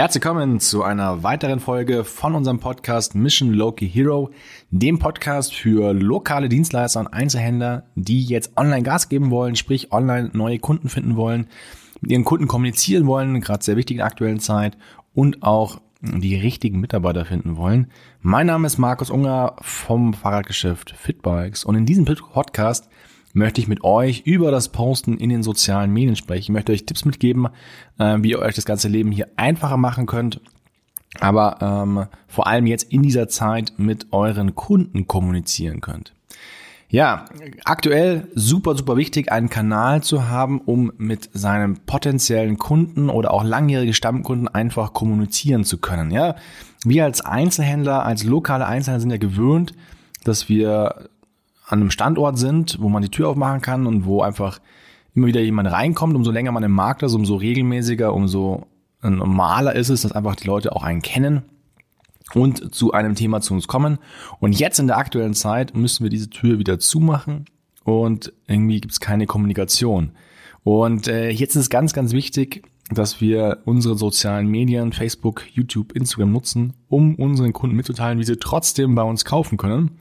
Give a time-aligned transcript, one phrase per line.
[0.00, 4.30] Herzlich willkommen zu einer weiteren Folge von unserem Podcast Mission Loki Hero,
[4.70, 10.30] dem Podcast für lokale Dienstleister und Einzelhändler, die jetzt online Gas geben wollen, sprich online
[10.32, 11.48] neue Kunden finden wollen,
[12.00, 14.78] mit ihren Kunden kommunizieren wollen, gerade sehr wichtig in der aktuellen Zeit
[15.12, 17.90] und auch die richtigen Mitarbeiter finden wollen.
[18.22, 22.88] Mein Name ist Markus Unger vom Fahrradgeschäft Fitbikes und in diesem Podcast
[23.32, 26.42] möchte ich mit euch über das Posten in den sozialen Medien sprechen.
[26.42, 27.48] Ich möchte euch Tipps mitgeben,
[27.98, 30.40] äh, wie ihr euch das ganze Leben hier einfacher machen könnt,
[31.18, 36.12] aber ähm, vor allem jetzt in dieser Zeit mit euren Kunden kommunizieren könnt.
[36.92, 37.26] Ja,
[37.64, 43.44] aktuell super, super wichtig, einen Kanal zu haben, um mit seinem potenziellen Kunden oder auch
[43.44, 46.10] langjährige Stammkunden einfach kommunizieren zu können.
[46.10, 46.34] Ja,
[46.84, 49.72] wir als Einzelhändler, als lokale Einzelhändler sind ja gewöhnt,
[50.24, 51.08] dass wir
[51.70, 54.58] an einem Standort sind, wo man die Tür aufmachen kann und wo einfach
[55.14, 58.66] immer wieder jemand reinkommt, umso länger man im Markt ist, umso regelmäßiger, umso
[59.02, 61.42] normaler ist es, dass einfach die Leute auch einen kennen
[62.34, 63.98] und zu einem Thema zu uns kommen.
[64.40, 67.46] Und jetzt in der aktuellen Zeit müssen wir diese Tür wieder zumachen
[67.84, 70.12] und irgendwie gibt es keine Kommunikation.
[70.62, 75.92] Und äh, jetzt ist es ganz, ganz wichtig, dass wir unsere sozialen Medien, Facebook, YouTube,
[75.92, 79.92] Instagram nutzen, um unseren Kunden mitzuteilen, wie sie trotzdem bei uns kaufen können.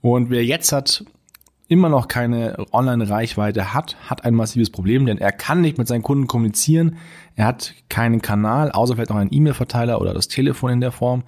[0.00, 1.04] Und wer jetzt hat,
[1.68, 6.02] immer noch keine Online-Reichweite hat, hat ein massives Problem, denn er kann nicht mit seinen
[6.02, 6.96] Kunden kommunizieren.
[7.36, 11.24] Er hat keinen Kanal, außer vielleicht noch einen E-Mail-Verteiler oder das Telefon in der Form.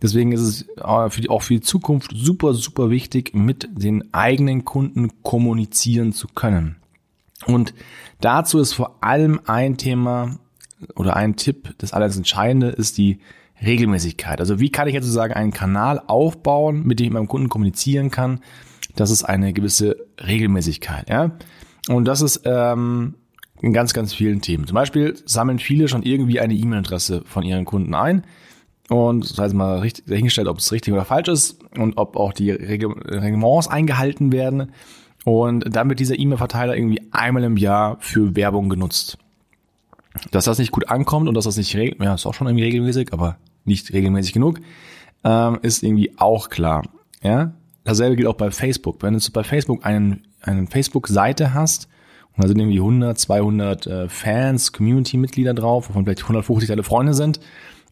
[0.00, 6.12] Deswegen ist es auch für die Zukunft super, super wichtig, mit den eigenen Kunden kommunizieren
[6.12, 6.76] zu können.
[7.46, 7.74] Und
[8.20, 10.38] dazu ist vor allem ein Thema
[10.96, 13.20] oder ein Tipp, das alles Entscheidende ist die
[13.64, 14.40] Regelmäßigkeit.
[14.40, 18.10] Also wie kann ich jetzt sozusagen einen Kanal aufbauen, mit dem ich meinem Kunden kommunizieren
[18.10, 18.40] kann?
[18.96, 19.96] Das ist eine gewisse
[20.26, 21.32] Regelmäßigkeit, ja.
[21.88, 23.14] Und das ist ähm,
[23.60, 24.66] in ganz, ganz vielen Themen.
[24.66, 28.24] Zum Beispiel sammeln viele schon irgendwie eine E-Mail-Adresse von ihren Kunden ein.
[28.88, 32.32] Und das heißt mal richtig, dahingestellt, ob es richtig oder falsch ist und ob auch
[32.32, 34.72] die Reglements eingehalten werden.
[35.24, 39.18] Und dann wird dieser E-Mail-Verteiler irgendwie einmal im Jahr für Werbung genutzt.
[40.30, 42.64] Dass das nicht gut ankommt und dass das nicht regel ja, ist auch schon irgendwie
[42.64, 44.60] regelmäßig, aber nicht regelmäßig genug,
[45.24, 46.82] ähm, ist irgendwie auch klar.
[47.22, 49.02] Ja, dasselbe gilt auch bei Facebook.
[49.02, 51.88] Wenn du bei Facebook einen, einen Facebook-Seite hast
[52.36, 57.14] und da sind irgendwie 100, 200 äh, Fans, Community-Mitglieder drauf, wovon vielleicht 150 deine Freunde
[57.14, 57.40] sind,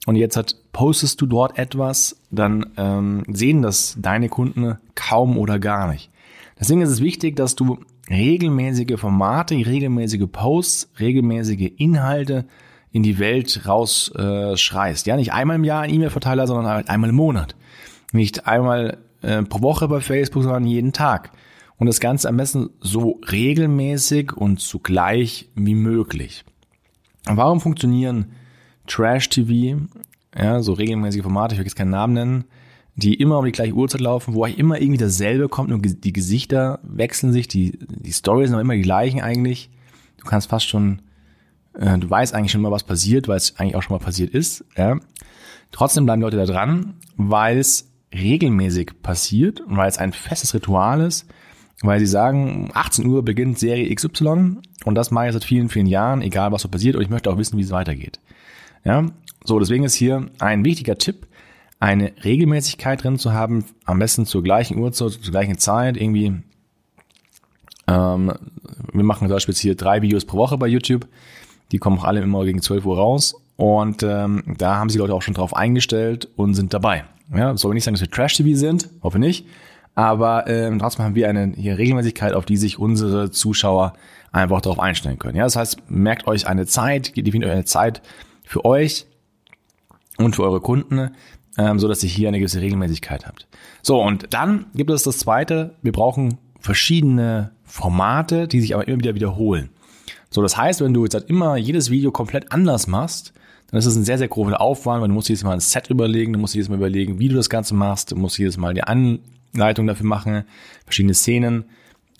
[0.06, 5.58] und jetzt hat, postest du dort etwas, dann ähm, sehen das deine Kunden kaum oder
[5.58, 6.10] gar nicht.
[6.58, 7.78] Deswegen ist es wichtig, dass du
[8.08, 12.46] regelmäßige Formate, regelmäßige Posts, regelmäßige Inhalte
[12.92, 15.06] in die Welt rausschreist.
[15.06, 17.54] Äh, ja, nicht einmal im Jahr ein E-Mail-Verteiler, sondern einmal im Monat.
[18.12, 21.30] Nicht einmal äh, pro Woche bei Facebook, sondern jeden Tag.
[21.78, 26.44] Und das Ganze am besten so regelmäßig und zugleich wie möglich.
[27.24, 28.32] Warum funktionieren
[28.86, 29.80] Trash-TV,
[30.36, 32.44] ja, so regelmäßige Formate, ich will jetzt keinen Namen nennen,
[32.96, 36.80] die immer um die gleiche Uhrzeit laufen, wo immer irgendwie dasselbe kommt, nur die Gesichter
[36.82, 39.70] wechseln sich, die, die Stories sind immer die gleichen eigentlich.
[40.18, 41.00] Du kannst fast schon,
[41.74, 44.34] äh, du weißt eigentlich schon mal, was passiert, weil es eigentlich auch schon mal passiert
[44.34, 44.64] ist.
[44.76, 44.98] Ja.
[45.70, 50.54] Trotzdem bleiben die Leute da dran, weil es regelmäßig passiert und weil es ein festes
[50.54, 51.26] Ritual ist,
[51.82, 55.86] weil sie sagen, 18 Uhr beginnt Serie XY und das mache ich seit vielen, vielen
[55.86, 58.18] Jahren, egal was so passiert und ich möchte auch wissen, wie es weitergeht.
[58.84, 59.06] Ja,
[59.44, 61.28] so deswegen ist hier ein wichtiger Tipp,
[61.78, 66.34] eine Regelmäßigkeit drin zu haben, am besten zur gleichen Uhrzeit, zur gleichen Zeit, irgendwie.
[67.86, 68.32] Ähm,
[68.92, 71.08] wir machen zum Beispiel jetzt hier drei Videos pro Woche bei YouTube.
[71.72, 73.36] Die kommen auch alle immer gegen 12 Uhr raus.
[73.56, 77.04] Und ähm, da haben sich Leute auch schon drauf eingestellt und sind dabei.
[77.34, 79.46] Ja, soll nicht sagen, dass wir Trash-TV sind, hoffe nicht.
[79.94, 83.92] Aber ähm, trotzdem haben wir eine hier Regelmäßigkeit, auf die sich unsere Zuschauer
[84.32, 85.36] einfach darauf einstellen können.
[85.36, 88.00] Ja, das heißt, merkt euch eine Zeit, definiert euch eine Zeit
[88.44, 89.06] für euch
[90.16, 91.10] und für eure Kunden,
[91.58, 93.46] ähm, so dass ihr hier eine gewisse Regelmäßigkeit habt.
[93.82, 98.98] So, und dann gibt es das zweite, wir brauchen verschiedene Formate, die sich aber immer
[98.98, 99.70] wieder wiederholen.
[100.30, 103.32] So, das heißt, wenn du jetzt halt immer jedes Video komplett anders machst,
[103.70, 105.90] dann ist es ein sehr, sehr großer Aufwand, weil du musst jedes Mal ein Set
[105.90, 108.74] überlegen, du musst jedes Mal überlegen, wie du das Ganze machst, du musst jedes Mal
[108.74, 110.44] die Anleitung dafür machen,
[110.84, 111.64] verschiedene Szenen,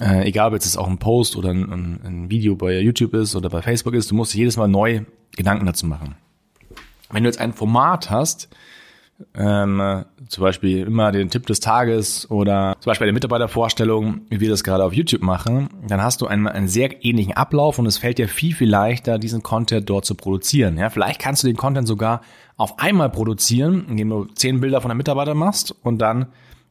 [0.01, 3.37] äh, egal ob jetzt auch ein Post oder ein, ein, ein Video bei YouTube ist
[3.37, 5.03] oder bei Facebook ist, du musst jedes Mal neu
[5.37, 6.17] Gedanken dazu machen.
[7.11, 8.49] Wenn du jetzt ein Format hast,
[9.35, 14.51] ähm, zum Beispiel immer den Tipp des Tages oder zum Beispiel eine Mitarbeitervorstellung, wie wir
[14.51, 17.99] das gerade auf YouTube machen, dann hast du einen, einen sehr ähnlichen Ablauf und es
[17.99, 20.79] fällt dir viel, viel leichter, diesen Content dort zu produzieren.
[20.79, 22.23] Ja, vielleicht kannst du den Content sogar
[22.57, 26.27] auf einmal produzieren, indem du zehn Bilder von einem Mitarbeiter machst und dann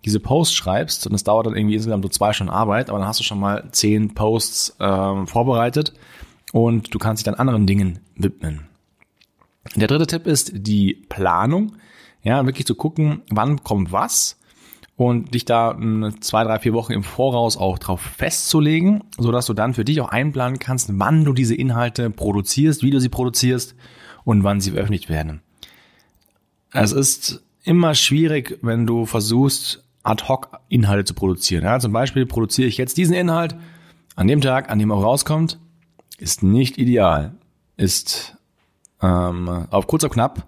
[0.05, 3.07] diese Posts schreibst und es dauert dann irgendwie insgesamt so zwei Stunden Arbeit, aber dann
[3.07, 5.93] hast du schon mal zehn Posts ähm, vorbereitet
[6.53, 8.69] und du kannst dich dann anderen Dingen widmen.
[9.75, 11.73] Der dritte Tipp ist die Planung.
[12.23, 14.37] Ja, wirklich zu gucken, wann kommt was
[14.97, 15.77] und dich da
[16.19, 20.01] zwei, drei, vier Wochen im Voraus auch drauf festzulegen, so dass du dann für dich
[20.01, 23.75] auch einplanen kannst, wann du diese Inhalte produzierst, wie du sie produzierst
[24.25, 25.41] und wann sie veröffentlicht werden.
[26.73, 31.63] Es ist immer schwierig, wenn du versuchst, ad hoc Inhalte zu produzieren.
[31.63, 33.55] Ja, zum Beispiel produziere ich jetzt diesen Inhalt
[34.15, 35.59] an dem Tag, an dem er rauskommt,
[36.17, 37.35] ist nicht ideal,
[37.77, 38.35] ist
[39.01, 40.45] ähm, auf kurz oder knapp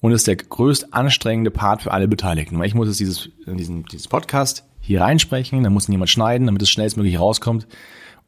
[0.00, 2.62] und ist der größt anstrengende Part für alle Beteiligten.
[2.62, 6.62] Ich muss jetzt dieses, diesen, dieses Podcast hier reinsprechen, dann muss ihn jemand schneiden, damit
[6.62, 7.66] es schnellstmöglich rauskommt.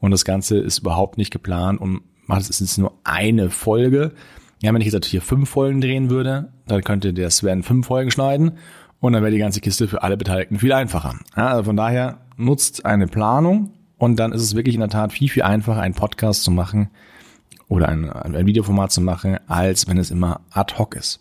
[0.01, 4.13] Und das Ganze ist überhaupt nicht geplant und macht es ist nur eine Folge.
[4.61, 8.11] Ja, wenn ich jetzt hier fünf Folgen drehen würde, dann könnte der Sven fünf Folgen
[8.11, 8.59] schneiden
[9.01, 11.19] und dann wäre die ganze Kiste für alle Beteiligten viel einfacher.
[11.37, 15.13] Ja, also von daher nutzt eine Planung und dann ist es wirklich in der Tat
[15.13, 16.91] viel, viel einfacher, einen Podcast zu machen
[17.69, 21.21] oder ein, ein Videoformat zu machen, als wenn es immer ad hoc ist.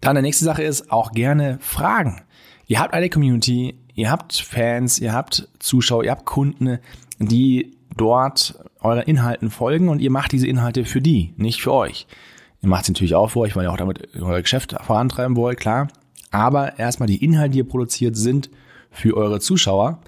[0.00, 2.22] Dann der nächste Sache ist auch gerne Fragen.
[2.66, 6.78] Ihr habt eine Community, ihr habt Fans, ihr habt Zuschauer, ihr habt Kunden,
[7.18, 12.06] die dort euren Inhalten folgen und ihr macht diese Inhalte für die, nicht für euch.
[12.62, 15.58] Ihr macht es natürlich auch für euch, weil ihr auch damit euer Geschäft vorantreiben wollt,
[15.60, 15.88] klar.
[16.30, 18.50] Aber erstmal die Inhalte, die ihr produziert, sind
[18.90, 20.00] für eure Zuschauer.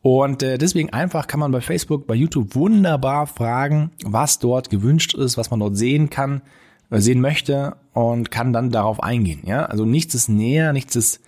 [0.00, 5.14] Und äh, deswegen einfach kann man bei Facebook, bei YouTube wunderbar fragen, was dort gewünscht
[5.14, 6.42] ist, was man dort sehen kann,
[6.90, 9.42] sehen möchte und kann dann darauf eingehen.
[9.44, 11.20] Ja, also nichts ist näher, nichts ist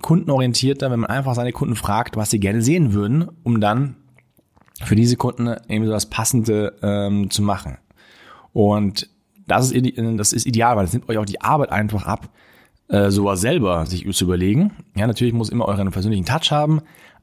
[0.00, 3.96] kundenorientierter, wenn man einfach seine Kunden fragt, was sie gerne sehen würden, um dann
[4.82, 7.78] für diese Kunden eben so das Passende ähm, zu machen.
[8.52, 9.08] Und
[9.46, 12.30] das ist, das ist ideal, weil es nimmt euch auch die Arbeit einfach ab,
[12.88, 14.72] äh, sowas selber sich zu überlegen.
[14.96, 16.80] Ja, natürlich muss immer euren persönlichen Touch haben,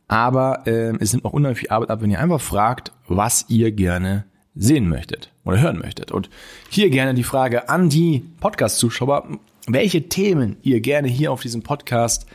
[0.07, 3.71] aber äh, es nimmt auch unheimlich viel Arbeit ab, wenn ihr einfach fragt, was ihr
[3.71, 4.25] gerne
[4.59, 6.11] sehen möchtet oder hören möchtet.
[6.11, 6.29] Und
[6.69, 9.27] hier gerne die Frage an die Podcast-Zuschauer,
[9.67, 12.27] welche Themen ihr gerne hier auf diesem Podcast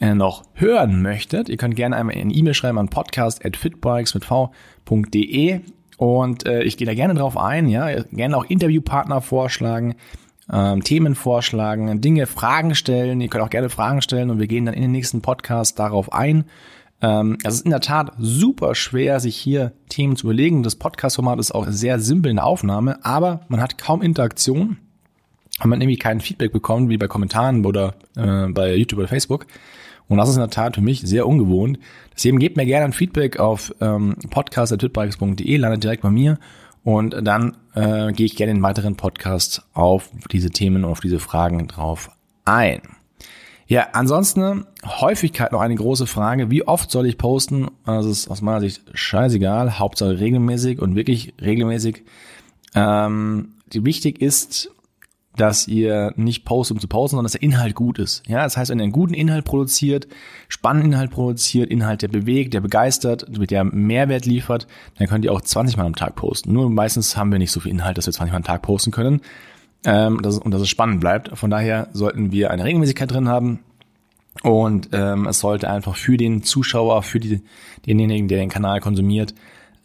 [0.00, 1.48] äh, noch hören möchtet.
[1.48, 5.60] Ihr könnt gerne einmal eine E-Mail schreiben an podcast.fitbikes mit v.de
[5.96, 9.96] und äh, ich gehe da gerne drauf ein, ja, gerne auch Interviewpartner vorschlagen,
[10.52, 13.20] ähm, Themen vorschlagen, Dinge, Fragen stellen.
[13.20, 16.12] Ihr könnt auch gerne Fragen stellen und wir gehen dann in den nächsten Podcast darauf
[16.12, 16.44] ein.
[17.02, 20.62] Ähm, es ist in der Tat super schwer, sich hier Themen zu überlegen.
[20.62, 24.78] Das Podcast-Format ist auch sehr simpel in der Aufnahme, aber man hat kaum Interaktion,
[25.58, 29.46] weil man irgendwie kein Feedback bekommt, wie bei Kommentaren oder äh, bei YouTube oder Facebook.
[30.08, 31.78] Und das ist in der Tat für mich sehr ungewohnt.
[32.14, 36.38] Deswegen gebt mir gerne ein Feedback auf ähm, podcast.twitbikes.de, landet direkt bei mir
[36.84, 41.18] und dann äh, gehe ich gerne in weiteren Podcasts auf diese Themen und auf diese
[41.18, 42.10] Fragen drauf
[42.44, 42.82] ein.
[43.66, 46.50] Ja, ansonsten Häufigkeit noch eine große Frage.
[46.50, 47.68] Wie oft soll ich posten?
[47.86, 49.78] Das ist aus meiner Sicht scheißegal.
[49.78, 52.04] Hauptsache regelmäßig und wirklich regelmäßig.
[52.74, 54.70] Ähm, wichtig ist,
[55.36, 58.22] dass ihr nicht postet, um zu posten, sondern dass der Inhalt gut ist.
[58.28, 60.06] Ja, das heißt, wenn ihr einen guten Inhalt produziert,
[60.48, 64.68] spannenden Inhalt produziert, Inhalt, der bewegt, der begeistert, mit der Mehrwert liefert,
[64.98, 66.52] dann könnt ihr auch 20 Mal am Tag posten.
[66.52, 68.92] Nur meistens haben wir nicht so viel Inhalt, dass wir 20 Mal am Tag posten
[68.92, 69.22] können
[69.84, 71.36] ähm, dass, und dass es spannend bleibt.
[71.36, 73.60] Von daher sollten wir eine Regelmäßigkeit drin haben.
[74.42, 77.42] Und ähm, es sollte einfach für den Zuschauer, für die,
[77.86, 79.34] denjenigen, der den Kanal konsumiert,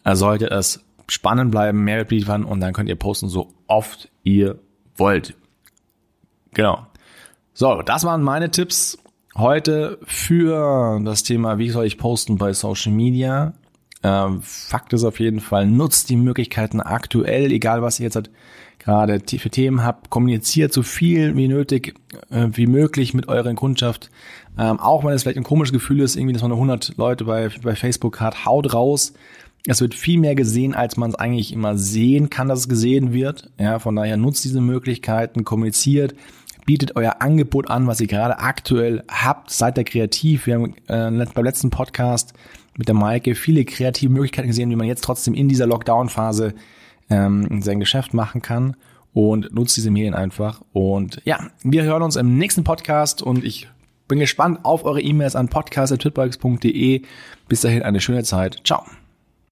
[0.04, 4.58] äh, sollte es spannend bleiben, Mehrwert liefern und dann könnt ihr posten so oft ihr
[4.96, 5.34] wollt.
[6.52, 6.86] Genau.
[7.52, 8.98] So, das waren meine Tipps
[9.36, 13.54] heute für das Thema, wie soll ich posten bei Social Media.
[14.02, 18.30] Ähm, Fakt ist auf jeden Fall, nutzt die Möglichkeiten aktuell, egal was ihr jetzt halt
[18.78, 21.94] gerade für Themen habt, kommuniziert so viel wie nötig,
[22.30, 24.10] äh, wie möglich mit eurer Kundschaft.
[24.58, 27.24] Ähm, auch wenn es vielleicht ein komisches Gefühl ist, irgendwie, dass man nur 100 Leute
[27.24, 29.12] bei, bei Facebook hat, haut raus.
[29.66, 33.12] Es wird viel mehr gesehen, als man es eigentlich immer sehen kann, dass es gesehen
[33.12, 33.50] wird.
[33.58, 36.14] Ja, von daher nutzt diese Möglichkeiten, kommuniziert,
[36.66, 40.46] bietet euer Angebot an, was ihr gerade aktuell habt, seid da kreativ.
[40.46, 42.34] Wir haben äh, beim letzten Podcast
[42.76, 46.54] mit der Maike viele kreative Möglichkeiten gesehen, wie man jetzt trotzdem in dieser Lockdown-Phase
[47.10, 48.76] ähm, sein Geschäft machen kann
[49.12, 50.62] und nutzt diese Medien einfach.
[50.72, 53.68] Und ja, wir hören uns im nächsten Podcast und ich
[54.08, 57.02] bin gespannt auf eure E-Mails an podcast.twitbikes.de.
[57.48, 58.60] Bis dahin eine schöne Zeit.
[58.64, 58.84] Ciao.